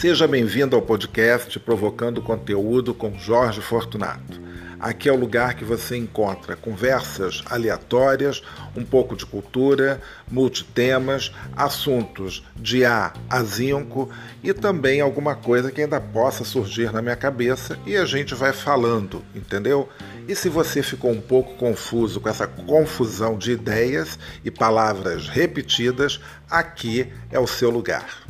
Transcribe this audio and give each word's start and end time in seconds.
Seja 0.00 0.26
bem-vindo 0.26 0.74
ao 0.74 0.80
podcast 0.80 1.60
Provocando 1.60 2.22
Conteúdo 2.22 2.94
com 2.94 3.18
Jorge 3.18 3.60
Fortunato. 3.60 4.39
Aqui 4.80 5.10
é 5.10 5.12
o 5.12 5.16
lugar 5.16 5.54
que 5.54 5.64
você 5.64 5.94
encontra 5.94 6.56
conversas 6.56 7.42
aleatórias, 7.50 8.42
um 8.74 8.82
pouco 8.82 9.14
de 9.14 9.26
cultura, 9.26 10.00
multitemas, 10.26 11.30
assuntos 11.54 12.42
de 12.56 12.86
A 12.86 13.12
a 13.28 13.42
zinco 13.42 14.08
e 14.42 14.54
também 14.54 15.02
alguma 15.02 15.36
coisa 15.36 15.70
que 15.70 15.82
ainda 15.82 16.00
possa 16.00 16.44
surgir 16.44 16.90
na 16.92 17.02
minha 17.02 17.16
cabeça 17.16 17.78
e 17.84 17.94
a 17.94 18.06
gente 18.06 18.34
vai 18.34 18.54
falando, 18.54 19.22
entendeu? 19.34 19.86
E 20.26 20.34
se 20.34 20.48
você 20.48 20.82
ficou 20.82 21.10
um 21.10 21.20
pouco 21.20 21.56
confuso 21.56 22.18
com 22.18 22.30
essa 22.30 22.46
confusão 22.46 23.36
de 23.36 23.52
ideias 23.52 24.18
e 24.42 24.50
palavras 24.50 25.28
repetidas, 25.28 26.20
aqui 26.48 27.12
é 27.30 27.38
o 27.38 27.46
seu 27.46 27.68
lugar. 27.68 28.29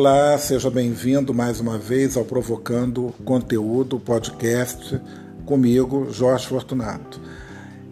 Olá, 0.00 0.38
seja 0.38 0.70
bem-vindo 0.70 1.34
mais 1.34 1.58
uma 1.58 1.76
vez 1.76 2.16
ao 2.16 2.24
Provocando 2.24 3.12
Conteúdo 3.24 3.98
podcast 3.98 5.00
comigo, 5.44 6.06
Jorge 6.12 6.46
Fortunato. 6.46 7.20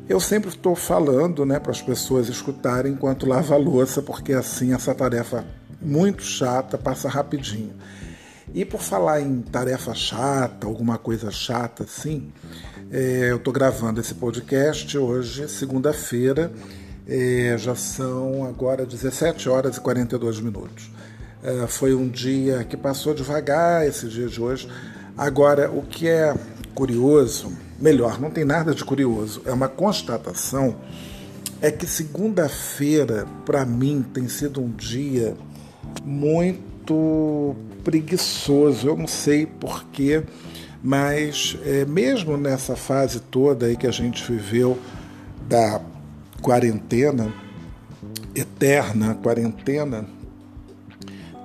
Eu 0.09 0.21
sempre 0.21 0.51
estou 0.51 0.77
falando 0.77 1.45
né, 1.45 1.59
para 1.59 1.73
as 1.73 1.83
pessoas 1.83 2.29
escutarem 2.29 2.93
enquanto 2.93 3.27
lava 3.27 3.55
a 3.55 3.59
louça, 3.59 4.01
porque 4.01 4.33
assim 4.33 4.73
essa 4.73 4.95
tarefa 4.95 5.45
muito 5.83 6.23
chata 6.23 6.79
passa 6.79 7.09
rapidinho. 7.09 7.75
E 8.55 8.65
por 8.65 8.81
falar 8.81 9.21
em 9.21 9.41
tarefa 9.41 9.93
chata, 9.93 10.69
alguma 10.69 10.99
coisa 10.99 11.33
chata 11.33 11.83
assim, 11.83 12.33
é, 12.89 13.33
eu 13.33 13.39
estou 13.39 13.53
gravando 13.53 14.01
esse 14.01 14.15
podcast 14.15 14.97
hoje, 14.97 15.49
segunda-feira, 15.49 16.53
é, 17.05 17.57
já 17.59 17.75
são 17.75 18.45
agora 18.45 18.87
17 18.87 19.49
horas 19.49 19.77
e 19.77 19.81
42 19.81 20.39
minutos. 20.39 20.95
É, 21.47 21.65
foi 21.69 21.95
um 21.95 22.09
dia 22.09 22.65
que 22.65 22.77
passou 22.77 23.15
devagar 23.15 23.87
esse 23.87 24.09
dia 24.09 24.27
de 24.27 24.43
hoje. 24.43 24.69
Agora, 25.17 25.71
o 25.71 25.81
que 25.81 26.09
é 26.09 26.35
curioso, 26.75 27.53
melhor, 27.81 28.21
não 28.21 28.33
tem 28.33 28.45
nada 28.45 28.75
de 28.75 28.85
curioso, 28.85 29.43
é 29.47 29.53
uma 29.53 29.69
constatação, 29.69 30.75
é 31.63 31.71
que 31.71 31.87
segunda-feira, 31.87 33.29
para 33.45 33.65
mim, 33.65 34.05
tem 34.13 34.27
sido 34.27 34.61
um 34.61 34.71
dia 34.73 35.37
muito 36.05 37.55
preguiçoso. 37.85 38.89
Eu 38.89 38.97
não 38.97 39.07
sei 39.07 39.47
porquê, 39.47 40.25
mas 40.83 41.57
é, 41.65 41.85
mesmo 41.85 42.37
nessa 42.37 42.75
fase 42.75 43.21
toda 43.21 43.67
aí 43.67 43.77
que 43.77 43.87
a 43.87 43.93
gente 43.93 44.21
viveu 44.31 44.77
da 45.49 45.81
quarentena, 46.43 47.33
eterna 48.35 49.15
quarentena, 49.15 50.16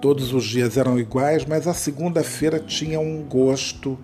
todos 0.01 0.33
os 0.33 0.43
dias 0.43 0.75
eram 0.75 0.99
iguais, 0.99 1.45
mas 1.45 1.67
a 1.67 1.73
segunda-feira 1.73 2.59
tinha 2.59 2.99
um 2.99 3.21
gosto 3.21 3.97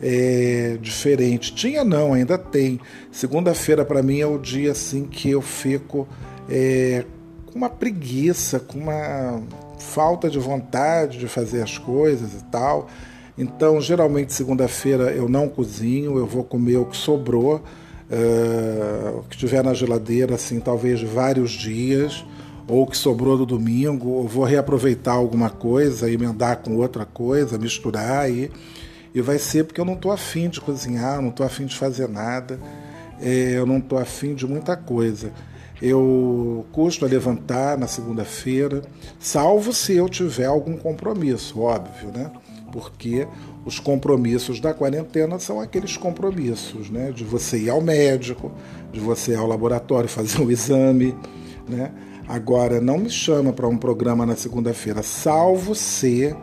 é, 0.00 0.78
diferente. 0.80 1.54
Tinha 1.54 1.84
não, 1.84 2.14
ainda 2.14 2.38
tem. 2.38 2.80
Segunda-feira 3.12 3.84
para 3.84 4.02
mim 4.02 4.20
é 4.20 4.26
o 4.26 4.38
dia 4.38 4.72
assim 4.72 5.04
que 5.04 5.30
eu 5.30 5.42
fico 5.42 6.08
é, 6.48 7.04
com 7.46 7.58
uma 7.58 7.68
preguiça, 7.68 8.58
com 8.58 8.78
uma 8.78 9.42
falta 9.78 10.30
de 10.30 10.38
vontade 10.38 11.18
de 11.18 11.28
fazer 11.28 11.62
as 11.62 11.76
coisas 11.76 12.32
e 12.40 12.44
tal. 12.44 12.88
Então, 13.36 13.80
geralmente 13.80 14.32
segunda-feira 14.32 15.12
eu 15.12 15.28
não 15.28 15.48
cozinho, 15.48 16.16
eu 16.16 16.26
vou 16.26 16.42
comer 16.42 16.78
o 16.78 16.86
que 16.86 16.96
sobrou, 16.96 17.56
uh, 17.56 19.18
o 19.18 19.22
que 19.24 19.36
tiver 19.36 19.62
na 19.62 19.74
geladeira, 19.74 20.36
assim, 20.36 20.60
talvez 20.60 21.02
vários 21.02 21.50
dias 21.50 22.24
ou 22.66 22.86
que 22.86 22.96
sobrou 22.96 23.36
do 23.36 23.44
domingo, 23.44 24.08
ou 24.08 24.26
vou 24.26 24.44
reaproveitar 24.44 25.12
alguma 25.12 25.50
coisa, 25.50 26.10
emendar 26.10 26.58
com 26.58 26.76
outra 26.76 27.04
coisa, 27.04 27.58
misturar 27.58 28.30
e, 28.30 28.50
e 29.14 29.20
vai 29.20 29.38
ser 29.38 29.64
porque 29.64 29.80
eu 29.80 29.84
não 29.84 29.94
estou 29.94 30.10
afim 30.10 30.48
de 30.48 30.60
cozinhar, 30.60 31.20
não 31.20 31.28
estou 31.28 31.44
afim 31.44 31.66
de 31.66 31.76
fazer 31.76 32.08
nada, 32.08 32.58
é, 33.20 33.52
eu 33.56 33.66
não 33.66 33.78
estou 33.78 33.98
afim 33.98 34.34
de 34.34 34.46
muita 34.46 34.76
coisa. 34.76 35.32
Eu 35.82 36.64
custo 36.72 37.04
a 37.04 37.08
levantar 37.08 37.76
na 37.76 37.86
segunda-feira, 37.86 38.82
salvo 39.18 39.72
se 39.72 39.94
eu 39.94 40.08
tiver 40.08 40.46
algum 40.46 40.76
compromisso, 40.76 41.60
óbvio, 41.60 42.10
né? 42.14 42.30
Porque 42.72 43.26
os 43.66 43.78
compromissos 43.78 44.60
da 44.60 44.72
quarentena 44.72 45.38
são 45.38 45.60
aqueles 45.60 45.96
compromissos, 45.96 46.90
né? 46.90 47.10
De 47.10 47.24
você 47.24 47.58
ir 47.58 47.70
ao 47.70 47.80
médico, 47.80 48.52
de 48.92 49.00
você 49.00 49.32
ir 49.32 49.36
ao 49.36 49.46
laboratório 49.46 50.08
fazer 50.08 50.40
um 50.40 50.48
exame, 50.50 51.14
né? 51.68 51.92
Agora, 52.26 52.80
não 52.80 52.98
me 52.98 53.10
chama 53.10 53.52
para 53.52 53.68
um 53.68 53.76
programa 53.76 54.24
na 54.24 54.34
segunda-feira, 54.34 55.02
salvo 55.02 55.74
se 55.74 56.34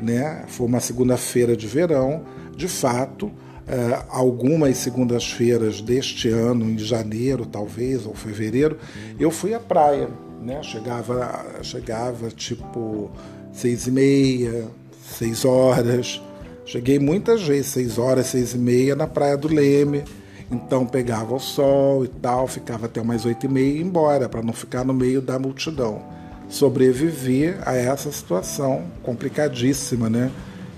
né, 0.00 0.44
for 0.46 0.64
uma 0.64 0.80
segunda-feira 0.80 1.56
de 1.56 1.66
verão, 1.66 2.24
de 2.56 2.68
fato, 2.68 3.32
é, 3.66 4.04
algumas 4.10 4.76
segundas-feiras 4.76 5.80
deste 5.80 6.28
ano, 6.28 6.64
em 6.64 6.78
janeiro 6.78 7.46
talvez, 7.46 8.06
ou 8.06 8.14
fevereiro, 8.14 8.78
eu 9.18 9.30
fui 9.30 9.54
à 9.54 9.60
praia. 9.60 10.08
Né? 10.40 10.62
Chegava, 10.62 11.44
chegava 11.62 12.28
tipo 12.28 13.10
seis 13.52 13.86
e 13.86 13.90
meia, 13.90 14.68
seis 15.02 15.44
horas. 15.44 16.20
Cheguei 16.66 16.98
muitas 16.98 17.42
vezes, 17.42 17.66
seis 17.68 17.98
horas, 17.98 18.26
seis 18.26 18.54
e 18.54 18.58
meia, 18.58 18.94
na 18.94 19.06
Praia 19.06 19.36
do 19.36 19.48
Leme 19.48 20.04
então 20.50 20.86
pegava 20.86 21.34
o 21.34 21.40
sol 21.40 22.04
e 22.04 22.08
tal, 22.08 22.46
ficava 22.46 22.86
até 22.86 23.00
umas 23.00 23.24
oito 23.24 23.46
e 23.46 23.48
meia 23.48 23.66
e 23.66 23.76
ia 23.76 23.82
embora, 23.82 24.28
para 24.28 24.42
não 24.42 24.52
ficar 24.52 24.84
no 24.84 24.94
meio 24.94 25.20
da 25.20 25.38
multidão. 25.38 26.02
Sobreviver 26.48 27.58
a 27.66 27.74
essa 27.74 28.12
situação 28.12 28.84
complicadíssima, 29.02 30.10
né? 30.10 30.30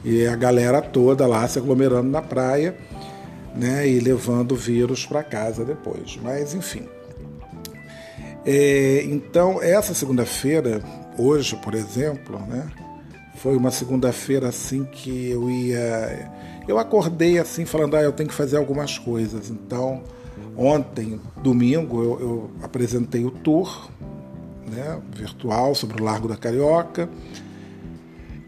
E 0.05 0.27
a 0.27 0.37
galera 0.37 0.81
toda 0.81 1.27
lá 1.27 1.47
se 1.49 1.59
aglomerando 1.59 2.09
na 2.09 2.23
praia, 2.23 2.77
né? 3.55 3.89
E 3.89 3.99
levando 3.99 4.53
o 4.53 4.57
vírus 4.57 5.05
para 5.05 5.23
casa 5.23 5.65
depois. 5.65 6.19
Mas 6.23 6.55
enfim. 6.55 6.89
É, 8.45 9.03
então, 9.05 9.61
essa 9.61 9.93
segunda-feira, 9.93 10.81
hoje, 11.19 11.57
por 11.57 11.75
exemplo, 11.75 12.39
né? 12.47 12.71
Foi 13.37 13.57
uma 13.57 13.71
segunda-feira 13.71 14.49
assim 14.49 14.85
que 14.85 15.31
eu 15.31 15.51
ia 15.51 16.31
eu 16.69 16.79
acordei 16.79 17.39
assim, 17.39 17.65
falando, 17.65 17.97
ah, 17.97 18.03
eu 18.03 18.13
tenho 18.13 18.29
que 18.29 18.35
fazer 18.35 18.57
algumas 18.57 18.99
coisas. 18.99 19.51
Então, 19.51 20.03
ontem, 20.57 21.21
domingo, 21.43 22.03
eu, 22.03 22.21
eu 22.21 22.51
apresentei 22.63 23.25
o 23.25 23.31
tour 23.31 23.89
né, 24.69 24.99
virtual 25.15 25.75
sobre 25.75 26.01
o 26.01 26.05
Largo 26.05 26.27
da 26.27 26.37
Carioca. 26.37 27.09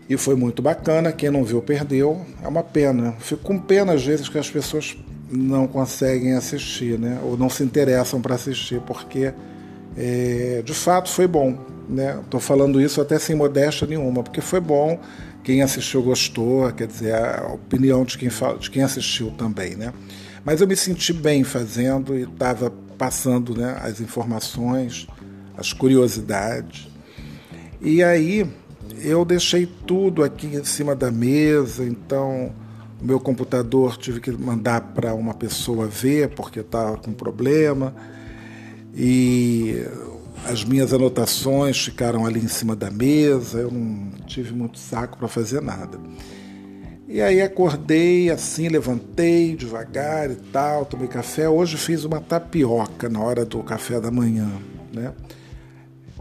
E 0.09 0.17
foi 0.17 0.35
muito 0.35 0.61
bacana. 0.61 1.13
Quem 1.13 1.31
não 1.31 1.45
viu, 1.45 1.63
perdeu. 1.63 2.25
É 2.43 2.49
uma 2.49 2.63
pena. 2.63 3.13
Fico 3.21 3.43
com 3.43 3.59
pena, 3.59 3.93
às 3.93 4.05
vezes, 4.05 4.29
que 4.29 4.39
as 4.39 4.51
pessoas 4.51 4.97
não 5.31 5.69
conseguem 5.69 6.33
assistir, 6.33 6.99
né? 6.99 7.21
Ou 7.23 7.37
não 7.37 7.51
se 7.51 7.63
interessam 7.63 8.21
para 8.21 8.35
assistir, 8.35 8.81
porque 8.81 9.33
é, 9.97 10.63
de 10.65 10.75
fato 10.75 11.11
foi 11.11 11.29
bom. 11.29 11.59
Estou 11.89 12.41
né? 12.41 12.41
falando 12.41 12.81
isso 12.81 13.01
até 13.01 13.19
sem 13.19 13.35
modéstia 13.35 13.87
nenhuma, 13.87 14.23
porque 14.23 14.41
foi 14.41 14.61
bom 14.61 15.01
quem 15.43 15.63
assistiu 15.63 16.03
gostou, 16.03 16.71
quer 16.73 16.87
dizer, 16.87 17.15
a 17.15 17.53
opinião 17.55 18.05
de 18.05 18.19
quem, 18.19 18.29
de 18.61 18.71
quem 18.71 18.83
assistiu 18.83 19.31
também, 19.31 19.77
né? 19.77 19.95
Mas 20.45 20.61
eu 20.61 20.67
me 20.67 20.77
senti 20.77 21.13
bem 21.13 21.43
fazendo 21.43 22.17
e 22.17 22.23
estava 22.23 22.71
passando 22.99 23.57
né, 23.57 23.79
as 23.81 24.01
informações, 24.01 25.07
as 25.57 25.73
curiosidades. 25.73 26.89
E 27.81 28.03
aí 28.03 28.47
eu 29.03 29.25
deixei 29.25 29.67
tudo 29.87 30.23
aqui 30.23 30.49
em 30.49 30.65
cima 30.65 30.95
da 30.95 31.11
mesa, 31.11 31.85
então 31.85 32.53
o 33.01 33.05
meu 33.05 33.21
computador 33.21 33.97
tive 33.97 34.21
que 34.21 34.31
mandar 34.31 34.81
para 34.81 35.15
uma 35.15 35.33
pessoa 35.33 35.87
ver 35.87 36.31
porque 36.31 36.61
estava 36.61 36.97
com 36.97 37.13
problema. 37.13 37.95
E 38.95 39.85
as 40.47 40.65
minhas 40.65 40.93
anotações 40.93 41.85
ficaram 41.85 42.25
ali 42.27 42.41
em 42.41 42.49
cima 42.49 42.75
da 42.75 42.91
mesa, 42.91 43.59
eu 43.59 43.71
não 43.71 44.11
tive 44.27 44.53
muito 44.53 44.79
saco 44.79 45.19
para 45.19 45.29
fazer 45.29 45.61
nada. 45.61 45.99
E 47.07 47.23
aí 47.23 47.41
acordei 47.41 48.31
assim, 48.31 48.69
levantei 48.69 49.57
devagar 49.57 50.31
e 50.31 50.37
tal, 50.37 50.85
tomei 50.85 51.09
café. 51.09 51.49
Hoje 51.49 51.79
fiz 51.79 52.05
uma 52.05 52.21
tapioca 52.21 53.09
na 53.09 53.19
hora 53.21 53.47
do 53.47 53.63
café 53.63 53.99
da 53.99 54.11
manhã, 54.11 54.51
né? 54.93 55.15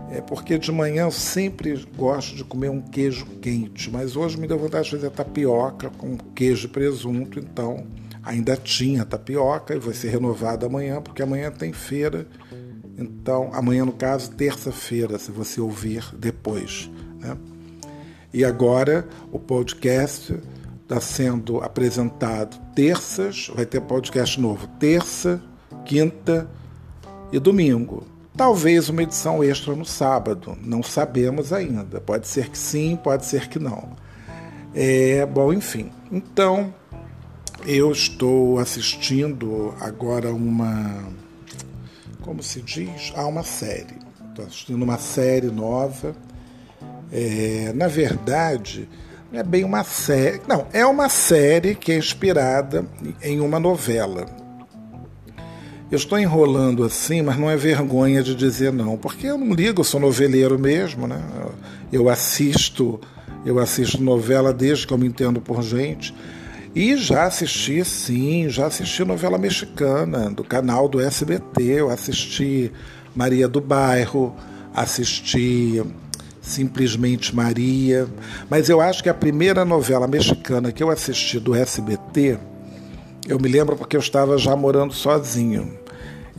É 0.10 0.22
porque 0.22 0.58
de 0.58 0.72
manhã 0.72 1.04
eu 1.04 1.12
sempre 1.12 1.86
gosto 1.98 2.36
de 2.36 2.44
comer 2.46 2.70
um 2.70 2.82
queijo 2.82 3.26
quente, 3.42 3.92
mas 3.92 4.16
hoje 4.16 4.40
me 4.40 4.48
deu 4.48 4.58
vontade 4.58 4.86
de 4.86 4.92
fazer 4.92 5.10
tapioca 5.10 5.90
com 5.90 6.16
queijo 6.34 6.68
e 6.68 6.70
presunto, 6.70 7.38
então 7.38 7.86
ainda 8.24 8.56
tinha 8.56 9.04
tapioca 9.04 9.76
e 9.76 9.80
vai 9.80 9.94
ser 9.94 10.10
renovada 10.10 10.66
amanhã, 10.66 11.02
porque 11.02 11.22
amanhã 11.22 11.52
tem 11.52 11.74
feira 11.74 12.26
então, 12.98 13.52
amanhã, 13.54 13.86
no 13.86 13.92
caso, 13.92 14.32
terça-feira, 14.32 15.20
se 15.20 15.32
você 15.32 15.62
ouvir 15.62 16.04
depois. 16.16 16.90
Né? 17.20 17.38
E 18.34 18.44
agora 18.44 19.08
o 19.32 19.40
podcast 19.40 20.36
está 20.84 21.00
sendo 21.00 21.62
apresentado 21.62 22.58
terças, 22.74 23.52
vai 23.54 23.66
ter 23.66 23.82
podcast 23.82 24.40
novo 24.40 24.68
terça, 24.80 25.42
quinta 25.86 26.50
e 27.32 27.40
domingo. 27.40 28.06
Talvez 28.36 28.88
uma 28.88 29.04
edição 29.04 29.44
extra 29.44 29.76
no 29.76 29.86
sábado, 29.86 30.58
não 30.64 30.84
sabemos 30.84 31.52
ainda. 31.52 32.00
Pode 32.00 32.28
ser 32.28 32.50
que 32.50 32.58
sim, 32.58 32.96
pode 32.96 33.26
ser 33.26 33.48
que 33.48 33.60
não. 33.60 33.90
É, 34.74 35.26
bom, 35.26 35.52
enfim. 35.52 35.92
Então, 36.12 36.74
eu 37.66 37.92
estou 37.92 38.60
assistindo 38.60 39.74
agora 39.80 40.32
uma. 40.32 41.04
Como 42.28 42.44
se 42.44 42.62
diz? 42.62 43.14
Ah, 43.16 43.26
uma 43.26 43.42
série. 43.42 43.96
Estou 44.30 44.46
assistindo 44.46 44.84
uma 44.84 45.00
série 45.00 45.48
nova. 45.48 46.14
É, 47.12 47.72
na 47.74 47.88
verdade, 47.88 48.88
não 49.32 49.40
é 49.40 49.44
bem 49.44 49.64
uma 49.64 49.84
série. 49.84 50.42
Não, 50.46 50.68
é 50.74 50.86
uma 50.86 51.08
série 51.08 51.74
que 51.74 51.94
é 51.94 51.98
inspirada 51.98 52.86
em 53.24 53.40
uma 53.40 53.60
novela 53.60 54.26
eu 55.90 55.96
estou 55.96 56.20
enrolando 56.20 56.84
assim, 56.84 57.22
mas 57.22 57.38
não 57.38 57.50
é 57.50 57.56
vergonha 57.56 58.22
de 58.22 58.36
dizer 58.36 58.74
não, 58.74 58.98
porque 58.98 59.28
eu 59.28 59.38
não 59.38 59.54
ligo, 59.54 59.80
eu 59.80 59.86
sou 59.86 60.00
noveleiro 60.00 60.60
mesmo, 60.60 61.08
né? 61.08 61.22
Eu 61.92 62.10
assisto, 62.10 63.00
eu 63.46 63.58
assisto 63.58 64.04
novela 64.04 64.52
desde 64.52 64.86
que 64.86 64.94
eu 64.94 64.98
me 64.98 65.08
entendo 65.08 65.40
por 65.40 65.64
gente. 65.64 66.14
E 66.78 66.96
já 66.96 67.24
assisti, 67.24 67.84
sim, 67.84 68.48
já 68.50 68.68
assisti 68.68 69.04
novela 69.04 69.40
mexicana 69.40 70.30
do 70.30 70.44
canal 70.44 70.88
do 70.88 71.02
SBT. 71.02 71.64
Eu 71.64 71.90
assisti 71.90 72.72
Maria 73.16 73.48
do 73.48 73.60
Bairro, 73.60 74.36
assisti 74.76 75.84
Simplesmente 76.40 77.36
Maria. 77.36 78.08
Mas 78.48 78.70
eu 78.70 78.80
acho 78.80 79.02
que 79.02 79.10
a 79.10 79.14
primeira 79.16 79.66
novela 79.66 80.08
mexicana 80.08 80.72
que 80.72 80.84
eu 80.84 80.92
assisti 80.92 81.40
do 81.40 81.56
SBT 81.56 82.38
eu 83.28 83.40
me 83.40 83.50
lembro 83.50 83.76
porque 83.76 83.98
eu 83.98 84.00
estava 84.00 84.38
já 84.38 84.56
morando 84.56 84.94
sozinho. 84.94 85.80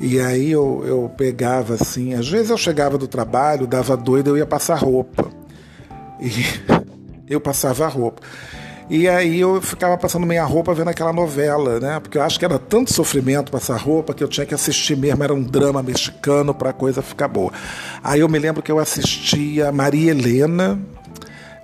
E 0.01 0.21
aí 0.21 0.53
eu, 0.53 0.85
eu 0.87 1.13
pegava 1.17 1.75
assim, 1.75 2.15
às 2.15 2.29
vezes 2.29 2.51
eu 2.51 2.57
chegava 2.57 2.97
do 2.97 3.09
trabalho, 3.09 3.67
dava 3.67 3.97
doido, 3.97 4.29
eu 4.29 4.37
ia 4.37 4.47
passar 4.47 4.77
roupa. 4.77 5.29
E 6.21 6.31
eu 7.29 7.41
passava 7.41 7.87
a 7.87 7.89
roupa. 7.89 8.23
E 8.91 9.07
aí 9.07 9.41
eu 9.41 9.61
ficava 9.61 9.99
passando 9.99 10.27
meia 10.27 10.45
roupa 10.45 10.73
vendo 10.73 10.89
aquela 10.89 11.13
novela, 11.13 11.79
né? 11.79 12.01
Porque 12.01 12.17
eu 12.17 12.23
acho 12.23 12.39
que 12.39 12.45
era 12.45 12.59
tanto 12.59 12.93
sofrimento 12.93 13.53
passar 13.53 13.77
roupa 13.77 14.15
que 14.15 14.25
eu 14.25 14.29
tinha 14.29 14.47
que 14.47 14.55
assistir 14.55 14.97
mesmo, 14.97 15.23
era 15.23 15.35
um 15.35 15.43
drama 15.43 15.83
mexicano 15.83 16.55
para 16.55 16.71
a 16.71 16.73
coisa 16.73 17.03
ficar 17.03 17.29
boa. 17.29 17.53
Aí 18.03 18.21
eu 18.21 18.29
me 18.31 18.39
lembro 18.39 18.63
que 18.63 18.73
eu 18.73 18.79
assistia 18.79 19.71
Maria 19.71 20.13
Helena, 20.13 20.81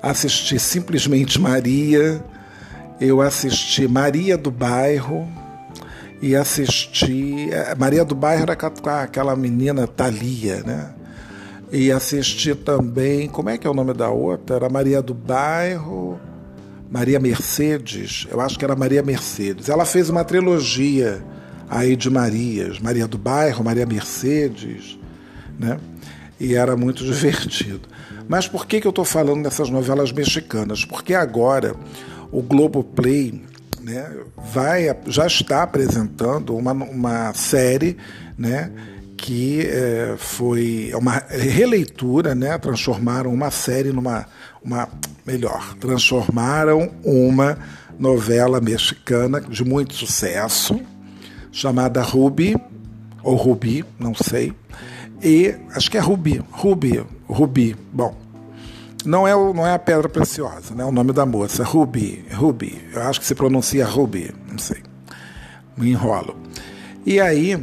assisti 0.02 0.58
simplesmente 0.58 1.40
Maria, 1.40 2.22
eu 3.00 3.22
assisti 3.22 3.88
Maria 3.88 4.36
do 4.36 4.50
Bairro 4.50 5.26
e 6.20 6.36
assisti. 6.36 7.48
É, 7.50 7.74
Maria 7.74 8.04
do 8.04 8.14
Bairro 8.14 8.42
era 8.42 8.56
aquela 9.02 9.34
menina 9.34 9.86
Thalia, 9.86 10.62
né? 10.62 10.90
E 11.72 11.90
assisti 11.90 12.54
também. 12.54 13.28
Como 13.28 13.48
é 13.48 13.56
que 13.56 13.66
é 13.66 13.70
o 13.70 13.74
nome 13.74 13.94
da 13.94 14.10
outra? 14.10 14.56
Era 14.56 14.68
Maria 14.68 15.00
do 15.00 15.14
Bairro. 15.14 16.20
Maria 16.94 17.18
Mercedes, 17.18 18.24
eu 18.30 18.40
acho 18.40 18.56
que 18.56 18.64
era 18.64 18.76
Maria 18.76 19.02
Mercedes. 19.02 19.68
Ela 19.68 19.84
fez 19.84 20.08
uma 20.08 20.22
trilogia 20.22 21.20
aí 21.68 21.96
de 21.96 22.08
Marias, 22.08 22.78
Maria 22.78 23.08
do 23.08 23.18
Bairro, 23.18 23.64
Maria 23.64 23.84
Mercedes, 23.84 24.96
né? 25.58 25.76
E 26.38 26.54
era 26.54 26.76
muito 26.76 27.02
divertido. 27.04 27.88
Mas 28.28 28.46
por 28.46 28.64
que, 28.64 28.80
que 28.80 28.86
eu 28.86 28.90
estou 28.90 29.04
falando 29.04 29.42
dessas 29.42 29.68
novelas 29.70 30.12
mexicanas? 30.12 30.84
Porque 30.84 31.14
agora 31.14 31.74
o 32.30 32.40
Globoplay 32.40 33.42
né, 33.82 34.12
vai, 34.52 34.96
já 35.08 35.26
está 35.26 35.64
apresentando 35.64 36.56
uma, 36.56 36.70
uma 36.70 37.34
série 37.34 37.96
né, 38.38 38.70
que 39.16 39.60
é, 39.62 40.14
foi 40.16 40.92
uma 40.94 41.22
releitura, 41.28 42.34
né, 42.34 42.56
transformaram 42.58 43.32
uma 43.32 43.50
série 43.50 43.92
numa. 43.92 44.26
Uma, 44.62 44.88
melhor, 45.26 45.74
transformaram 45.74 46.90
uma 47.04 47.58
novela 47.98 48.60
mexicana 48.62 49.40
de 49.40 49.62
muito 49.62 49.94
sucesso, 49.94 50.80
chamada 51.52 52.00
Ruby, 52.02 52.56
ou 53.22 53.36
Ruby, 53.36 53.84
não 53.98 54.14
sei, 54.14 54.54
e 55.22 55.54
acho 55.74 55.90
que 55.90 55.98
é 55.98 56.00
Ruby, 56.00 56.42
Ruby, 56.50 57.04
Ruby, 57.26 57.76
bom, 57.92 58.16
não 59.04 59.28
é, 59.28 59.32
não 59.32 59.66
é 59.66 59.74
a 59.74 59.78
pedra 59.78 60.08
preciosa, 60.08 60.74
né? 60.74 60.84
O 60.84 60.90
nome 60.90 61.12
da 61.12 61.26
moça, 61.26 61.62
Ruby, 61.62 62.24
Ruby. 62.32 62.82
Eu 62.92 63.02
acho 63.02 63.20
que 63.20 63.26
se 63.26 63.34
pronuncia 63.34 63.84
Ruby, 63.84 64.34
não 64.50 64.58
sei. 64.58 64.82
Me 65.76 65.90
enrolo. 65.90 66.36
E 67.04 67.20
aí 67.20 67.62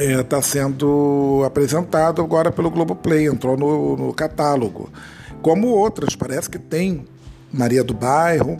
está 0.00 0.38
é, 0.38 0.42
sendo 0.42 1.42
apresentado 1.44 2.22
agora 2.22 2.50
pelo 2.50 2.70
Globoplay, 2.70 3.26
entrou 3.26 3.56
no, 3.56 3.96
no 3.96 4.12
catálogo. 4.14 4.88
Como 5.42 5.68
outras, 5.68 6.16
parece 6.16 6.48
que 6.48 6.58
tem 6.58 7.04
Maria 7.52 7.84
do 7.84 7.94
Bairro, 7.94 8.58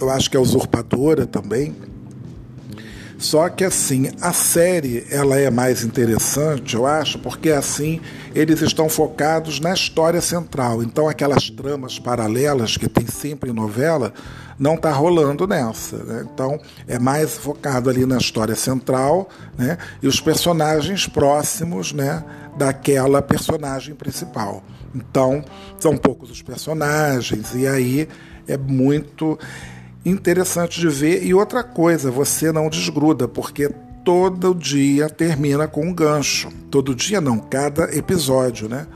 eu 0.00 0.10
acho 0.10 0.30
que 0.30 0.36
é 0.36 0.40
Usurpadora 0.40 1.26
também. 1.26 1.74
Só 3.18 3.48
que 3.48 3.64
assim, 3.64 4.12
a 4.20 4.32
série 4.32 5.04
ela 5.10 5.36
é 5.40 5.50
mais 5.50 5.82
interessante, 5.82 6.76
eu 6.76 6.86
acho, 6.86 7.18
porque 7.18 7.50
assim 7.50 8.00
eles 8.32 8.62
estão 8.62 8.88
focados 8.88 9.58
na 9.58 9.74
história 9.74 10.20
central. 10.20 10.84
Então 10.84 11.08
aquelas 11.08 11.50
tramas 11.50 11.98
paralelas 11.98 12.76
que 12.76 12.88
tem 12.88 13.08
sempre 13.08 13.50
em 13.50 13.52
novela 13.52 14.12
não 14.56 14.74
está 14.74 14.92
rolando 14.92 15.48
nessa. 15.48 15.96
Né? 15.96 16.26
Então 16.32 16.60
é 16.86 16.96
mais 16.96 17.36
focado 17.36 17.90
ali 17.90 18.06
na 18.06 18.18
história 18.18 18.54
central 18.54 19.28
né? 19.56 19.78
e 20.00 20.06
os 20.06 20.20
personagens 20.20 21.08
próximos 21.08 21.92
né? 21.92 22.22
daquela 22.56 23.20
personagem 23.20 23.96
principal. 23.96 24.62
Então 24.94 25.44
são 25.80 25.96
poucos 25.96 26.30
os 26.30 26.40
personagens 26.40 27.52
e 27.56 27.66
aí 27.66 28.08
é 28.46 28.56
muito 28.56 29.36
interessante 30.10 30.80
de 30.80 30.88
ver. 30.88 31.24
E 31.24 31.34
outra 31.34 31.62
coisa, 31.62 32.10
você 32.10 32.50
não 32.52 32.68
desgruda, 32.68 33.28
porque 33.28 33.68
todo 34.04 34.54
dia 34.54 35.08
termina 35.08 35.68
com 35.68 35.86
um 35.86 35.92
gancho. 35.92 36.48
Todo 36.70 36.94
dia 36.94 37.20
não, 37.20 37.38
cada 37.38 37.94
episódio, 37.96 38.68
né? 38.68 38.86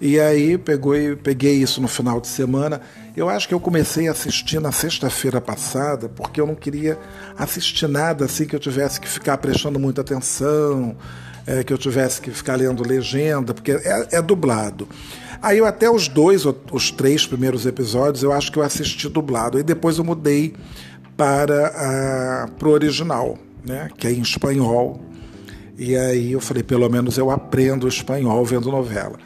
E 0.00 0.18
aí 0.18 0.56
pegou, 0.56 0.94
peguei 1.22 1.56
isso 1.56 1.80
no 1.80 1.86
final 1.86 2.20
de 2.20 2.26
semana. 2.26 2.80
Eu 3.14 3.28
acho 3.28 3.46
que 3.46 3.52
eu 3.52 3.60
comecei 3.60 4.08
a 4.08 4.12
assistir 4.12 4.58
na 4.58 4.72
sexta-feira 4.72 5.42
passada, 5.42 6.08
porque 6.08 6.40
eu 6.40 6.46
não 6.46 6.54
queria 6.54 6.98
assistir 7.36 7.86
nada 7.86 8.24
assim 8.24 8.46
que 8.46 8.56
eu 8.56 8.60
tivesse 8.60 8.98
que 8.98 9.06
ficar 9.06 9.36
prestando 9.36 9.78
muita 9.78 10.00
atenção, 10.00 10.96
é, 11.46 11.62
que 11.62 11.72
eu 11.72 11.76
tivesse 11.76 12.20
que 12.20 12.30
ficar 12.30 12.56
lendo 12.56 12.82
legenda, 12.82 13.52
porque 13.52 13.72
é, 13.72 14.08
é 14.12 14.22
dublado. 14.22 14.88
Aí 15.42 15.58
eu 15.58 15.64
até 15.64 15.90
os 15.90 16.06
dois, 16.06 16.44
os 16.70 16.90
três 16.90 17.26
primeiros 17.26 17.64
episódios, 17.64 18.22
eu 18.22 18.32
acho 18.32 18.52
que 18.52 18.58
eu 18.58 18.62
assisti 18.62 19.08
dublado. 19.08 19.56
Aí 19.56 19.64
depois 19.64 19.96
eu 19.96 20.04
mudei 20.04 20.54
para 21.16 22.48
o 22.62 22.68
original, 22.68 23.38
né? 23.64 23.88
Que 23.96 24.06
é 24.06 24.12
em 24.12 24.20
espanhol. 24.20 25.00
E 25.78 25.96
aí 25.96 26.32
eu 26.32 26.40
falei, 26.40 26.62
pelo 26.62 26.88
menos 26.90 27.16
eu 27.16 27.30
aprendo 27.30 27.88
espanhol 27.88 28.44
vendo 28.44 28.70
novela. 28.70 29.18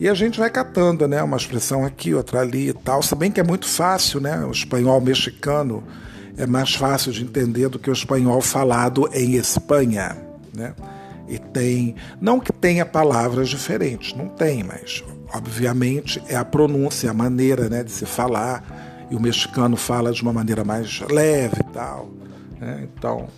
E 0.00 0.08
a 0.08 0.14
gente 0.14 0.38
vai 0.38 0.48
catando, 0.48 1.06
né? 1.06 1.22
Uma 1.22 1.36
expressão 1.36 1.84
aqui, 1.84 2.14
outra 2.14 2.40
ali 2.40 2.68
e 2.68 2.72
tal. 2.72 3.02
Se 3.02 3.14
bem 3.14 3.30
que 3.30 3.40
é 3.40 3.44
muito 3.44 3.66
fácil, 3.66 4.20
né? 4.20 4.42
O 4.46 4.52
espanhol 4.52 5.00
mexicano 5.00 5.84
é 6.36 6.46
mais 6.46 6.74
fácil 6.74 7.12
de 7.12 7.22
entender 7.22 7.68
do 7.68 7.78
que 7.78 7.90
o 7.90 7.92
espanhol 7.92 8.40
falado 8.40 9.08
em 9.12 9.34
Espanha, 9.34 10.16
né? 10.54 10.72
E 11.28 11.38
tem, 11.38 11.94
não 12.20 12.40
que 12.40 12.52
tenha 12.52 12.86
palavras 12.86 13.48
diferentes, 13.48 14.14
não 14.14 14.28
tem, 14.28 14.62
mas 14.62 15.04
obviamente 15.32 16.22
é 16.28 16.36
a 16.36 16.44
pronúncia, 16.44 17.10
a 17.10 17.14
maneira 17.14 17.68
né, 17.68 17.84
de 17.84 17.90
se 17.90 18.06
falar, 18.06 19.06
e 19.10 19.14
o 19.14 19.20
mexicano 19.20 19.76
fala 19.76 20.12
de 20.12 20.22
uma 20.22 20.32
maneira 20.32 20.64
mais 20.64 21.00
leve 21.00 21.60
e 21.60 21.72
tal. 21.72 22.08
Né? 22.60 22.88
Então 22.92 23.28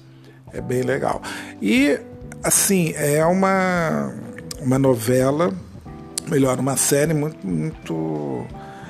é 0.52 0.60
bem 0.60 0.82
legal. 0.82 1.20
E 1.60 1.98
assim, 2.42 2.92
é 2.96 3.24
uma, 3.24 4.12
uma 4.60 4.78
novela, 4.78 5.52
melhor, 6.28 6.58
uma 6.58 6.76
série 6.76 7.14
muito. 7.14 7.46
muito 7.46 8.46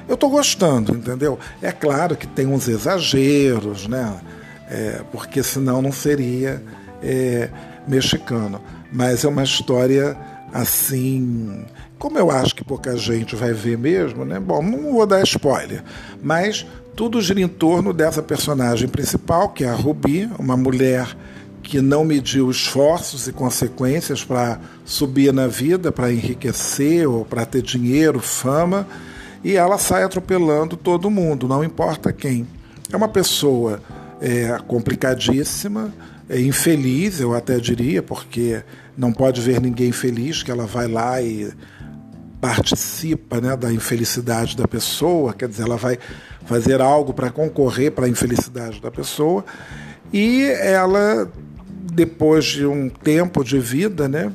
eu 0.08 0.14
estou 0.14 0.28
gostando, 0.28 0.96
entendeu? 0.96 1.38
É 1.62 1.70
claro 1.70 2.16
que 2.16 2.26
tem 2.26 2.46
uns 2.46 2.66
exageros, 2.66 3.86
né? 3.86 4.20
É, 4.68 5.02
porque 5.12 5.42
senão 5.42 5.80
não 5.80 5.92
seria 5.92 6.62
é, 7.02 7.48
mexicano. 7.90 8.60
Mas 8.92 9.24
é 9.24 9.28
uma 9.28 9.42
história 9.42 10.16
assim 10.52 11.64
como 12.00 12.18
eu 12.18 12.30
acho 12.30 12.56
que 12.56 12.64
pouca 12.64 12.96
gente 12.96 13.36
vai 13.36 13.52
ver 13.52 13.76
mesmo, 13.76 14.24
né? 14.24 14.40
Bom, 14.40 14.62
não 14.62 14.94
vou 14.94 15.06
dar 15.06 15.22
spoiler, 15.22 15.84
mas 16.22 16.66
tudo 16.96 17.20
gira 17.20 17.42
em 17.42 17.46
torno 17.46 17.92
dessa 17.92 18.22
personagem 18.22 18.88
principal, 18.88 19.50
que 19.50 19.64
é 19.64 19.68
a 19.68 19.74
Ruby, 19.74 20.28
uma 20.38 20.56
mulher 20.56 21.14
que 21.62 21.82
não 21.82 22.02
mediu 22.02 22.50
esforços 22.50 23.28
e 23.28 23.32
consequências 23.32 24.24
para 24.24 24.58
subir 24.82 25.30
na 25.30 25.46
vida, 25.46 25.92
para 25.92 26.10
enriquecer 26.10 27.06
ou 27.06 27.22
para 27.22 27.44
ter 27.44 27.60
dinheiro, 27.60 28.18
fama, 28.18 28.88
e 29.44 29.56
ela 29.56 29.76
sai 29.76 30.02
atropelando 30.02 30.78
todo 30.78 31.10
mundo, 31.10 31.46
não 31.46 31.62
importa 31.62 32.14
quem. 32.14 32.46
É 32.90 32.96
uma 32.96 33.08
pessoa 33.08 33.80
é, 34.22 34.58
complicadíssima, 34.66 35.92
infeliz, 36.38 37.20
eu 37.20 37.34
até 37.34 37.58
diria, 37.58 38.02
porque 38.02 38.62
não 38.96 39.12
pode 39.12 39.40
ver 39.40 39.60
ninguém 39.60 39.90
feliz, 39.90 40.42
que 40.42 40.50
ela 40.50 40.66
vai 40.66 40.86
lá 40.86 41.20
e 41.20 41.50
participa 42.40 43.40
né, 43.40 43.56
da 43.56 43.72
infelicidade 43.72 44.56
da 44.56 44.66
pessoa, 44.66 45.34
quer 45.34 45.48
dizer, 45.48 45.64
ela 45.64 45.76
vai 45.76 45.98
fazer 46.46 46.80
algo 46.80 47.12
para 47.12 47.30
concorrer 47.30 47.92
para 47.92 48.06
a 48.06 48.08
infelicidade 48.08 48.80
da 48.80 48.90
pessoa, 48.90 49.44
e 50.12 50.44
ela, 50.44 51.30
depois 51.92 52.44
de 52.46 52.66
um 52.66 52.88
tempo 52.88 53.44
de 53.44 53.58
vida, 53.58 54.08
né, 54.08 54.32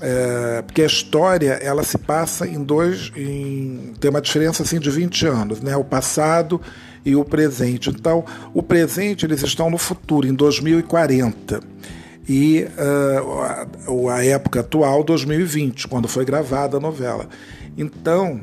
é, 0.00 0.62
porque 0.62 0.82
a 0.82 0.86
história 0.86 1.52
ela 1.52 1.82
se 1.82 1.96
passa 1.96 2.46
em 2.46 2.62
dois, 2.62 3.10
em, 3.16 3.94
tem 3.98 4.10
uma 4.10 4.20
diferença 4.20 4.62
assim 4.62 4.78
de 4.78 4.90
20 4.90 5.26
anos, 5.26 5.60
né, 5.60 5.74
o 5.76 5.84
passado 5.84 6.60
e 7.06 7.14
o 7.14 7.24
presente. 7.24 7.88
Então, 7.88 8.24
o 8.52 8.62
presente 8.62 9.24
eles 9.24 9.40
estão 9.42 9.70
no 9.70 9.78
futuro, 9.78 10.26
em 10.26 10.34
2040 10.34 11.60
e 12.28 12.66
uh, 13.86 14.08
a 14.08 14.24
época 14.24 14.58
atual, 14.60 15.04
2020, 15.04 15.86
quando 15.86 16.08
foi 16.08 16.24
gravada 16.24 16.76
a 16.76 16.80
novela. 16.80 17.28
Então, 17.78 18.40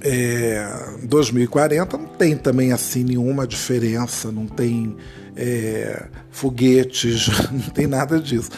é, 0.00 0.66
2040 1.02 1.98
não 1.98 2.06
tem 2.06 2.34
também 2.36 2.72
assim 2.72 3.04
nenhuma 3.04 3.46
diferença, 3.46 4.32
não 4.32 4.46
tem 4.46 4.96
é, 5.36 6.06
foguetes, 6.30 7.28
não 7.52 7.70
tem 7.70 7.86
nada 7.86 8.18
disso. 8.18 8.50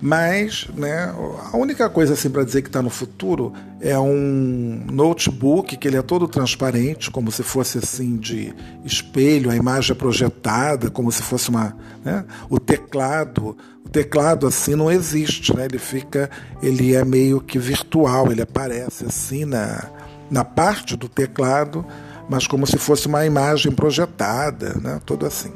Mas, 0.00 0.68
né, 0.76 1.12
a 1.52 1.56
única 1.56 1.90
coisa 1.90 2.12
assim 2.14 2.30
para 2.30 2.44
dizer 2.44 2.62
que 2.62 2.68
está 2.68 2.80
no 2.80 2.88
futuro 2.88 3.52
é 3.80 3.98
um 3.98 4.84
notebook 4.90 5.76
que 5.76 5.88
ele 5.88 5.96
é 5.96 6.02
todo 6.02 6.28
transparente, 6.28 7.10
como 7.10 7.32
se 7.32 7.42
fosse 7.42 7.78
assim 7.78 8.16
de 8.16 8.54
espelho, 8.84 9.50
a 9.50 9.56
imagem 9.56 9.92
é 9.92 9.94
projetada, 9.98 10.88
como 10.88 11.10
se 11.10 11.20
fosse 11.20 11.50
uma, 11.50 11.76
né, 12.04 12.24
o 12.48 12.60
teclado, 12.60 13.56
o 13.84 13.88
teclado 13.88 14.46
assim 14.46 14.76
não 14.76 14.88
existe, 14.88 15.56
né? 15.56 15.64
Ele 15.64 15.78
fica, 15.78 16.30
ele 16.62 16.94
é 16.94 17.04
meio 17.04 17.40
que 17.40 17.58
virtual, 17.58 18.30
ele 18.30 18.42
aparece 18.42 19.04
assim 19.04 19.44
na 19.44 19.90
na 20.30 20.44
parte 20.44 20.96
do 20.96 21.08
teclado, 21.08 21.84
mas 22.28 22.46
como 22.46 22.66
se 22.66 22.76
fosse 22.76 23.06
uma 23.06 23.24
imagem 23.24 23.72
projetada, 23.72 24.74
né? 24.80 25.00
Todo 25.04 25.26
assim. 25.26 25.52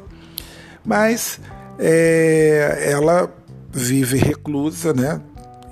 Mas 0.84 1.38
é, 1.78 2.88
ela 2.90 3.30
vive 3.72 4.18
reclusa, 4.18 4.92
né? 4.92 5.20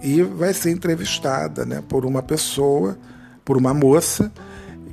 E 0.02 0.22
vai 0.22 0.54
ser 0.54 0.70
entrevistada, 0.70 1.66
né? 1.66 1.82
Por 1.86 2.06
uma 2.06 2.22
pessoa, 2.22 2.96
por 3.44 3.56
uma 3.56 3.74
moça, 3.74 4.32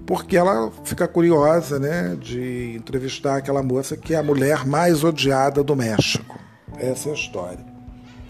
porque 0.05 0.35
ela 0.35 0.71
fica 0.83 1.07
curiosa, 1.07 1.79
né? 1.79 2.17
De 2.19 2.75
entrevistar 2.75 3.37
aquela 3.37 3.63
moça 3.63 3.95
que 3.95 4.13
é 4.13 4.17
a 4.17 4.23
mulher 4.23 4.65
mais 4.65 5.03
odiada 5.03 5.63
do 5.63 5.75
México. 5.75 6.37
Essa 6.77 7.09
é 7.09 7.11
a 7.11 7.15
história. 7.15 7.65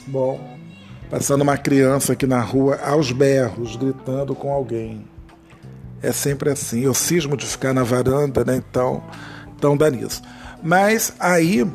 Bom, 0.06 0.40
passando 1.10 1.42
uma 1.42 1.58
criança 1.58 2.14
aqui 2.14 2.28
na 2.28 2.40
rua 2.40 2.80
aos 2.84 3.12
berros, 3.12 3.76
gritando 3.76 4.36
com 4.36 4.54
alguém. 4.54 5.08
É 6.02 6.12
sempre 6.12 6.52
assim. 6.52 6.82
Eu 6.82 6.94
cismo 6.94 7.36
de 7.36 7.46
ficar 7.46 7.74
na 7.74 7.84
varanda, 7.84 8.46
né? 8.46 8.58
Então, 8.58 9.04
então 9.58 9.76
dá 9.76 9.90
nisso. 9.90 10.22
Mas 10.62 11.14
aí 11.20 11.66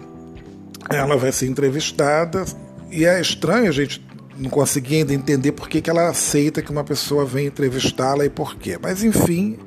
ela 0.90 1.16
vai 1.16 1.32
ser 1.32 1.46
entrevistada, 1.46 2.44
e 2.92 3.06
é 3.06 3.20
estranho 3.20 3.68
a 3.68 3.72
gente 3.72 4.04
não 4.38 4.50
conseguir 4.50 4.96
ainda 4.96 5.14
entender 5.14 5.52
por 5.52 5.68
que, 5.68 5.80
que 5.80 5.90
ela 5.90 6.08
aceita 6.08 6.62
que 6.62 6.70
uma 6.70 6.84
pessoa 6.84 7.24
venha 7.24 7.48
entrevistá-la 7.48 8.24
e 8.24 8.30
por 8.30 8.56
quê. 8.56 8.78
Mas 8.80 9.02
enfim, 9.02 9.58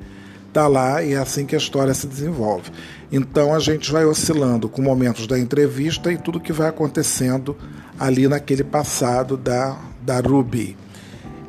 tá 0.52 0.68
lá 0.68 1.02
e 1.02 1.12
é 1.12 1.16
assim 1.16 1.44
que 1.44 1.54
a 1.54 1.58
história 1.58 1.92
se 1.92 2.06
desenvolve. 2.06 2.70
Então 3.10 3.54
a 3.54 3.58
gente 3.58 3.90
vai 3.90 4.04
oscilando 4.04 4.68
com 4.68 4.80
momentos 4.80 5.26
da 5.26 5.38
entrevista 5.38 6.12
e 6.12 6.16
tudo 6.16 6.40
que 6.40 6.52
vai 6.52 6.68
acontecendo 6.68 7.56
ali 7.98 8.28
naquele 8.28 8.64
passado 8.64 9.36
da, 9.36 9.76
da 10.02 10.20
Ruby. 10.20 10.76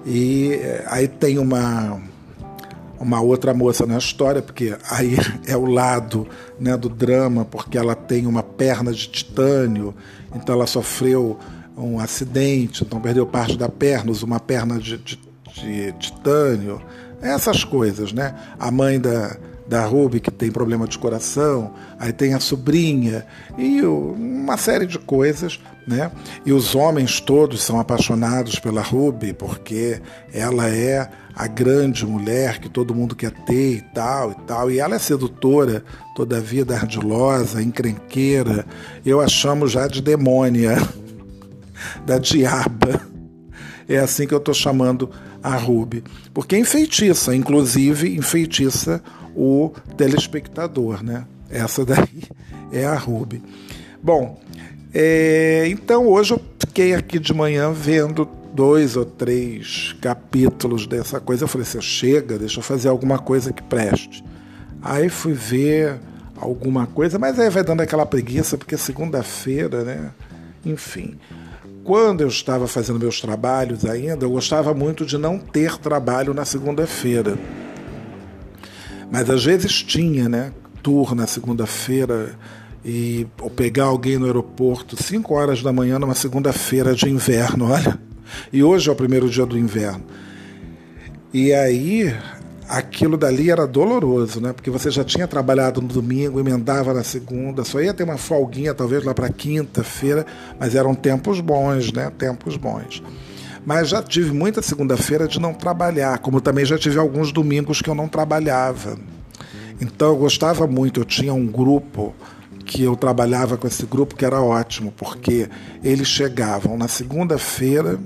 E 0.06 0.54
eh, 0.54 0.84
aí 0.88 1.08
tem 1.08 1.38
uma 1.38 2.02
uma 3.00 3.22
outra 3.22 3.54
moça 3.54 3.86
na 3.86 3.98
história, 3.98 4.42
porque 4.42 4.76
aí 4.90 5.18
é 5.46 5.56
o 5.56 5.66
lado 5.66 6.28
né, 6.60 6.76
do 6.76 6.90
drama, 6.90 7.46
porque 7.46 7.78
ela 7.78 7.96
tem 7.96 8.26
uma 8.26 8.42
perna 8.42 8.92
de 8.92 9.08
titânio, 9.08 9.94
então 10.34 10.56
ela 10.56 10.66
sofreu 10.66 11.38
um 11.78 12.00
acidente, 12.00 12.84
então 12.84 13.00
perdeu 13.00 13.26
parte 13.26 13.58
da 13.58 13.70
perna, 13.70 14.12
usa 14.12 14.26
uma 14.26 14.40
perna 14.40 14.80
de, 14.80 14.98
de, 14.98 15.20
de 15.54 15.92
titânio, 15.94 16.82
essas 17.22 17.64
coisas, 17.64 18.12
né? 18.12 18.36
A 18.60 18.72
mãe 18.72 19.00
da, 19.00 19.38
da 19.68 19.86
Ruby 19.86 20.20
que 20.20 20.32
tem 20.32 20.52
problema 20.52 20.88
de 20.88 20.98
coração, 20.98 21.74
aí 22.00 22.14
tem 22.14 22.34
a 22.34 22.40
sobrinha 22.40 23.26
e 23.58 23.82
uma 23.84 24.58
série 24.58 24.86
de 24.86 24.98
coisas, 24.98 25.60
né? 25.88 26.12
E 26.46 26.52
os 26.52 26.74
homens 26.74 27.20
todos 27.20 27.62
são 27.62 27.80
apaixonados 27.80 28.60
pela 28.60 28.82
Ruby 28.82 29.34
porque 29.34 30.02
ela 30.34 30.68
é 30.70 31.10
a 31.36 31.48
grande 31.48 32.06
mulher 32.06 32.60
que 32.60 32.70
todo 32.70 32.96
mundo 32.96 33.16
quer 33.16 33.32
ter 33.32 33.78
e 33.78 33.82
tal 33.82 34.32
e 34.32 34.36
tal. 34.48 34.72
E 34.72 34.80
ela 34.80 34.96
é 34.96 35.00
sedutora, 35.00 35.84
toda 36.16 36.42
vida 36.42 36.76
ardilosa, 36.76 37.62
encrenqueira. 37.62 38.66
Eu 39.06 39.22
a 39.22 39.28
chamo 39.28 39.68
já 39.68 39.88
de 39.88 40.02
demônia 40.02 40.78
da 42.06 42.18
diaba. 42.18 43.02
É 43.88 43.98
assim 43.98 44.28
que 44.28 44.34
eu 44.34 44.40
estou 44.40 44.54
chamando 44.54 45.10
a 45.42 45.56
Ruby. 45.56 46.04
Porque 46.34 46.58
enfeitiça, 46.58 47.36
inclusive 47.36 48.16
enfeitiça 48.16 49.02
o 49.36 49.72
telespectador, 49.96 51.04
né? 51.04 51.26
Essa 51.50 51.86
daí 51.86 52.24
é 52.72 52.86
a 52.86 52.96
Ruby. 52.96 53.42
Bom, 54.02 54.40
é, 54.94 55.66
então 55.68 56.08
hoje 56.08 56.34
eu 56.34 56.42
fiquei 56.60 56.94
aqui 56.94 57.20
de 57.20 57.34
manhã 57.34 57.72
vendo 57.72 58.28
dois 58.54 58.98
ou 58.98 59.06
três 59.06 59.96
capítulos 60.02 60.86
dessa 60.86 61.20
coisa. 61.20 61.46
Eu 61.46 61.48
falei 61.48 61.66
assim: 61.66 61.82
chega, 61.82 62.38
deixa 62.38 62.60
eu 62.60 62.64
fazer 62.64 62.90
alguma 62.90 63.20
coisa 63.20 63.54
que 63.54 63.64
preste. 63.64 64.24
Aí 64.82 65.08
fui 65.08 65.34
ver 65.34 65.98
alguma 66.36 66.86
coisa, 66.86 67.18
mas 67.18 67.40
aí 67.40 67.50
vai 67.50 67.64
dando 67.64 67.82
aquela 67.82 68.06
preguiça, 68.06 68.58
porque 68.58 68.78
segunda-feira, 68.78 69.84
né? 69.84 70.12
Enfim 70.66 71.18
quando 71.88 72.20
eu 72.20 72.28
estava 72.28 72.68
fazendo 72.68 73.00
meus 73.00 73.22
trabalhos 73.22 73.86
ainda, 73.86 74.26
eu 74.26 74.30
gostava 74.30 74.74
muito 74.74 75.06
de 75.06 75.18
não 75.18 75.40
ter 75.40 75.78
trabalho 75.78 76.34
na 76.34 76.44
segunda-feira. 76.44 77.40
Mas 79.10 79.30
às 79.30 79.46
vezes 79.46 79.84
tinha, 79.84 80.28
né? 80.28 80.52
Tour 80.84 81.16
na 81.16 81.26
segunda-feira 81.26 82.38
e 82.84 83.26
ou 83.40 83.50
pegar 83.50 83.86
alguém 83.86 84.18
no 84.18 84.26
aeroporto 84.26 85.02
5 85.02 85.34
horas 85.34 85.64
da 85.64 85.72
manhã 85.72 85.98
numa 85.98 86.14
segunda-feira 86.14 86.94
de 86.94 87.10
inverno, 87.10 87.72
olha. 87.72 87.98
E 88.52 88.62
hoje 88.62 88.90
é 88.90 88.92
o 88.92 88.96
primeiro 88.96 89.30
dia 89.30 89.46
do 89.46 89.58
inverno. 89.58 90.04
E 91.34 91.54
aí 91.54 92.14
aquilo 92.68 93.18
dali 93.18 93.50
era 93.50 93.66
doloroso, 93.66 94.42
né? 94.42 94.54
Porque 94.54 94.70
você 94.70 94.92
já 94.92 95.04
tinha 95.04 95.28
trabalhado 95.28 95.82
no 95.82 95.88
domingo, 95.88 96.40
emendava 96.40 96.94
na 96.94 97.04
segunda, 97.04 97.64
só 97.64 97.80
ia 97.80 97.94
ter 97.94 98.04
uma 98.04 98.18
folguinha 98.18 98.74
talvez 98.74 99.04
lá 99.04 99.14
para 99.14 99.30
quinta-feira, 99.30 100.26
mas 100.60 100.76
eram 100.76 100.94
tempos 100.94 101.40
bons, 101.40 101.92
né? 101.94 102.12
Tempos 102.18 102.58
bons. 102.58 103.02
Mas 103.66 103.90
já 103.90 104.02
tive 104.02 104.32
muita 104.32 104.62
segunda-feira 104.62 105.28
de 105.28 105.40
não 105.40 105.54
trabalhar, 105.54 106.20
como 106.20 106.40
também 106.40 106.66
já 106.66 106.78
tive 106.78 106.98
alguns 106.98 107.32
domingos 107.32 107.82
que 107.82 107.90
eu 107.90 107.96
não 107.96 108.08
trabalhava. 108.08 108.98
Então 109.80 110.10
eu 110.10 110.16
gostava 110.16 110.66
muito, 110.66 111.02
eu 111.02 111.06
tinha 111.06 111.34
um 111.34 111.46
grupo 111.46 112.14
que 112.66 112.84
eu 112.84 112.96
trabalhava 112.96 113.58
com 113.58 113.68
esse 113.68 113.86
grupo 113.86 114.16
que 114.16 114.26
era 114.26 114.42
ótimo, 114.42 114.94
porque 114.96 115.50
eles 115.84 116.08
chegavam 116.08 116.78
na 116.78 116.88
segunda-feira 116.88 118.00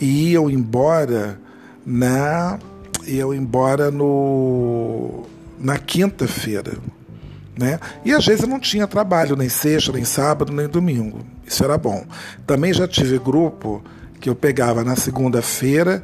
e 0.00 0.30
iam 0.32 0.50
embora 0.50 1.38
na 1.84 2.58
eu 3.06 3.34
embora 3.34 3.90
no, 3.90 5.24
na 5.58 5.78
quinta-feira. 5.78 6.72
Né? 7.58 7.78
E 8.04 8.12
às 8.12 8.24
vezes 8.24 8.42
eu 8.42 8.48
não 8.48 8.58
tinha 8.58 8.86
trabalho 8.86 9.36
nem 9.36 9.48
sexta, 9.48 9.92
nem 9.92 10.04
sábado, 10.04 10.52
nem 10.52 10.68
domingo. 10.68 11.20
Isso 11.46 11.62
era 11.62 11.76
bom. 11.76 12.06
Também 12.46 12.72
já 12.72 12.88
tive 12.88 13.18
grupo 13.18 13.82
que 14.20 14.28
eu 14.28 14.34
pegava 14.34 14.82
na 14.82 14.96
segunda-feira 14.96 16.02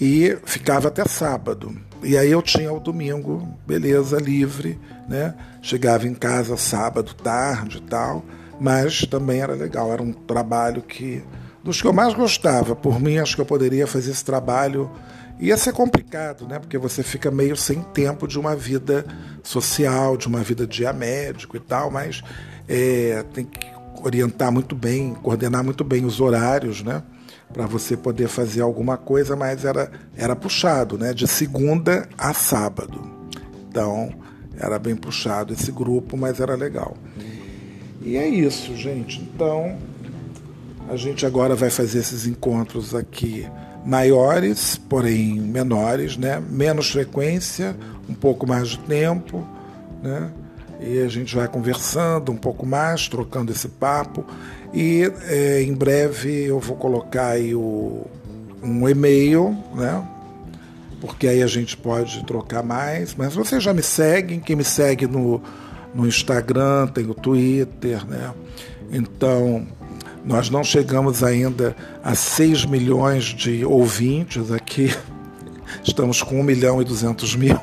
e 0.00 0.36
ficava 0.44 0.88
até 0.88 1.04
sábado. 1.04 1.74
E 2.02 2.16
aí 2.16 2.30
eu 2.30 2.42
tinha 2.42 2.72
o 2.72 2.80
domingo, 2.80 3.46
beleza, 3.66 4.18
livre, 4.18 4.78
né? 5.08 5.34
Chegava 5.60 6.06
em 6.06 6.14
casa 6.14 6.56
sábado, 6.56 7.14
tarde 7.14 7.78
e 7.78 7.82
tal, 7.82 8.24
mas 8.58 9.02
também 9.02 9.40
era 9.40 9.54
legal, 9.54 9.92
era 9.92 10.02
um 10.02 10.12
trabalho 10.12 10.82
que 10.82 11.22
dos 11.62 11.80
que 11.80 11.86
eu 11.86 11.92
mais 11.92 12.14
gostava. 12.14 12.74
Por 12.74 12.98
mim, 12.98 13.18
acho 13.18 13.34
que 13.34 13.42
eu 13.42 13.46
poderia 13.46 13.86
fazer 13.86 14.10
esse 14.12 14.24
trabalho 14.24 14.90
Ia 15.40 15.56
ser 15.56 15.72
complicado, 15.72 16.46
né? 16.46 16.58
Porque 16.58 16.76
você 16.76 17.02
fica 17.02 17.30
meio 17.30 17.56
sem 17.56 17.82
tempo 17.82 18.28
de 18.28 18.38
uma 18.38 18.54
vida 18.54 19.06
social, 19.42 20.16
de 20.16 20.28
uma 20.28 20.40
vida 20.40 20.66
dia 20.66 20.92
médico 20.92 21.56
e 21.56 21.60
tal, 21.60 21.90
mas 21.90 22.22
é, 22.68 23.24
tem 23.32 23.46
que 23.46 23.66
orientar 24.02 24.52
muito 24.52 24.76
bem, 24.76 25.14
coordenar 25.14 25.64
muito 25.64 25.82
bem 25.82 26.04
os 26.04 26.20
horários, 26.20 26.82
né? 26.82 27.02
para 27.52 27.66
você 27.66 27.96
poder 27.96 28.28
fazer 28.28 28.60
alguma 28.60 28.96
coisa, 28.96 29.34
mas 29.34 29.64
era, 29.64 29.90
era 30.16 30.36
puxado, 30.36 30.96
né? 30.96 31.12
De 31.12 31.26
segunda 31.26 32.08
a 32.16 32.32
sábado. 32.32 33.00
Então, 33.68 34.12
era 34.56 34.78
bem 34.78 34.94
puxado 34.94 35.52
esse 35.52 35.72
grupo, 35.72 36.16
mas 36.16 36.40
era 36.40 36.54
legal. 36.54 36.96
E 38.02 38.16
é 38.16 38.28
isso, 38.28 38.76
gente. 38.76 39.20
Então, 39.20 39.76
a 40.88 40.96
gente 40.96 41.26
agora 41.26 41.54
vai 41.54 41.70
fazer 41.70 41.98
esses 41.98 42.26
encontros 42.26 42.94
aqui 42.94 43.48
maiores, 43.84 44.76
porém 44.88 45.40
menores, 45.40 46.16
né? 46.16 46.42
Menos 46.48 46.90
frequência, 46.90 47.76
um 48.08 48.14
pouco 48.14 48.46
mais 48.46 48.68
de 48.68 48.78
tempo, 48.80 49.46
né? 50.02 50.30
E 50.80 51.00
a 51.00 51.08
gente 51.08 51.36
vai 51.36 51.46
conversando 51.46 52.32
um 52.32 52.36
pouco 52.36 52.64
mais, 52.64 53.08
trocando 53.08 53.52
esse 53.52 53.68
papo. 53.68 54.24
E 54.72 55.12
é, 55.28 55.62
em 55.62 55.74
breve 55.74 56.44
eu 56.44 56.58
vou 56.58 56.76
colocar 56.76 57.28
aí 57.28 57.54
o, 57.54 58.06
um 58.62 58.88
e-mail, 58.88 59.56
né? 59.74 60.02
Porque 61.00 61.26
aí 61.26 61.42
a 61.42 61.46
gente 61.46 61.76
pode 61.76 62.24
trocar 62.24 62.62
mais. 62.62 63.14
Mas 63.14 63.34
vocês 63.34 63.62
já 63.62 63.74
me 63.74 63.82
seguem, 63.82 64.40
quem 64.40 64.56
me 64.56 64.64
segue 64.64 65.06
no, 65.06 65.42
no 65.94 66.06
Instagram, 66.06 66.86
tem 66.88 67.04
o 67.08 67.14
Twitter, 67.14 68.06
né? 68.06 68.32
Então, 68.90 69.66
nós 70.24 70.50
não 70.50 70.62
chegamos 70.62 71.22
ainda 71.22 71.74
a 72.02 72.14
6 72.14 72.66
milhões 72.66 73.24
de 73.24 73.64
ouvintes 73.64 74.50
aqui. 74.50 74.94
Estamos 75.82 76.22
com 76.22 76.40
1 76.40 76.42
milhão 76.42 76.82
e 76.82 76.84
200 76.84 77.36
mil. 77.36 77.58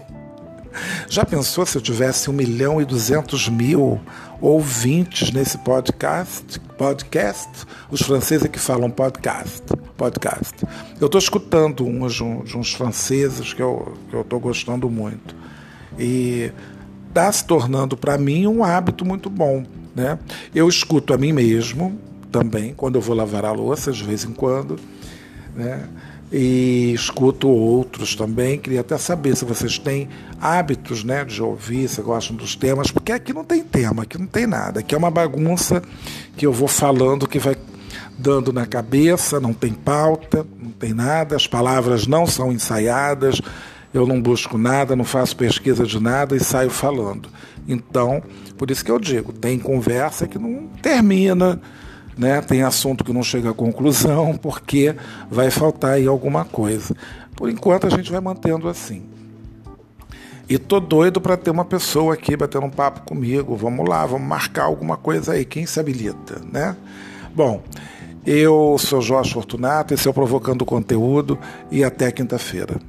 Já 1.09 1.25
pensou 1.25 1.65
se 1.65 1.77
eu 1.77 1.81
tivesse 1.81 2.29
1 2.29 2.33
milhão 2.33 2.81
e 2.81 2.85
200 2.85 3.49
mil 3.49 3.99
ouvintes 4.41 5.31
nesse 5.31 5.57
podcast? 5.59 6.59
Podcast? 6.77 7.49
Os 7.89 8.01
franceses 8.01 8.45
é 8.45 8.47
que 8.47 8.59
falam 8.59 8.89
podcast. 8.89 9.63
podcast. 9.95 10.55
Eu 10.99 11.07
estou 11.07 11.19
escutando 11.19 11.85
uns 11.85 12.15
de 12.15 12.57
uns 12.57 12.73
franceses 12.73 13.53
que 13.53 13.61
eu 13.61 13.97
estou 14.13 14.39
gostando 14.39 14.89
muito. 14.89 15.35
E 15.97 16.51
está 17.07 17.31
se 17.31 17.45
tornando 17.45 17.97
para 17.97 18.17
mim 18.17 18.45
um 18.47 18.63
hábito 18.63 19.05
muito 19.05 19.29
bom. 19.29 19.63
Né? 19.95 20.19
Eu 20.53 20.69
escuto 20.69 21.13
a 21.13 21.17
mim 21.17 21.33
mesmo 21.33 21.99
também, 22.31 22.73
quando 22.73 22.95
eu 22.95 23.01
vou 23.01 23.15
lavar 23.15 23.45
a 23.45 23.51
louça, 23.51 23.91
de 23.91 24.03
vez 24.03 24.23
em 24.23 24.33
quando. 24.33 24.77
Né? 25.55 25.87
e 26.31 26.91
escuto 26.93 27.47
outros 27.47 28.15
também. 28.15 28.59
Queria 28.59 28.81
até 28.81 28.97
saber 28.97 29.35
se 29.35 29.45
vocês 29.45 29.77
têm 29.77 30.09
hábitos 30.41 31.03
né, 31.03 31.23
de 31.23 31.41
ouvir, 31.41 31.87
se 31.87 32.01
gostam 32.01 32.35
dos 32.35 32.55
temas, 32.55 32.91
porque 32.91 33.11
aqui 33.11 33.33
não 33.33 33.43
tem 33.43 33.63
tema, 33.63 34.03
aqui 34.03 34.17
não 34.17 34.27
tem 34.27 34.45
nada. 34.45 34.79
Aqui 34.79 34.93
é 34.93 34.97
uma 34.97 35.11
bagunça 35.11 35.81
que 36.35 36.45
eu 36.45 36.51
vou 36.51 36.67
falando, 36.67 37.27
que 37.27 37.39
vai 37.39 37.55
dando 38.17 38.51
na 38.51 38.65
cabeça, 38.65 39.39
não 39.39 39.53
tem 39.53 39.73
pauta, 39.73 40.45
não 40.59 40.71
tem 40.71 40.93
nada, 40.93 41.35
as 41.35 41.47
palavras 41.47 42.07
não 42.07 42.25
são 42.25 42.51
ensaiadas, 42.51 43.41
eu 43.93 44.05
não 44.05 44.21
busco 44.21 44.57
nada, 44.57 44.95
não 44.95 45.05
faço 45.05 45.35
pesquisa 45.35 45.85
de 45.85 45.99
nada 45.99 46.35
e 46.35 46.39
saio 46.39 46.69
falando. 46.69 47.29
Então, 47.67 48.21
por 48.57 48.71
isso 48.71 48.83
que 48.83 48.91
eu 48.91 48.99
digo, 48.99 49.31
tem 49.31 49.59
conversa 49.59 50.27
que 50.27 50.39
não 50.39 50.67
termina 50.81 51.61
né? 52.17 52.41
Tem 52.41 52.63
assunto 52.63 53.03
que 53.03 53.13
não 53.13 53.23
chega 53.23 53.51
à 53.51 53.53
conclusão 53.53 54.35
porque 54.41 54.95
vai 55.29 55.51
faltar 55.51 55.91
aí 55.91 56.07
alguma 56.07 56.43
coisa. 56.43 56.95
Por 57.35 57.49
enquanto 57.49 57.87
a 57.87 57.89
gente 57.89 58.11
vai 58.11 58.19
mantendo 58.19 58.67
assim. 58.67 59.03
E 60.49 60.57
tô 60.57 60.79
doido 60.79 61.19
para 61.19 61.35
ter 61.35 61.51
uma 61.51 61.65
pessoa 61.65 62.13
aqui 62.13 62.35
batendo 62.35 62.65
um 62.65 62.69
papo 62.69 63.01
comigo. 63.01 63.55
Vamos 63.55 63.87
lá, 63.87 64.05
vamos 64.05 64.27
marcar 64.27 64.63
alguma 64.63 64.95
coisa 64.95 65.33
aí. 65.33 65.43
Quem 65.43 65.65
se 65.65 65.79
habilita, 65.79 66.41
né? 66.51 66.75
Bom, 67.35 67.61
eu 68.25 68.77
sou 68.79 69.01
Jorge 69.01 69.33
Fortunato, 69.33 69.93
esse 69.93 70.07
é 70.07 70.11
o 70.11 70.13
Provocando 70.13 70.65
Conteúdo 70.65 71.37
e 71.69 71.83
até 71.83 72.11
quinta-feira. 72.11 72.79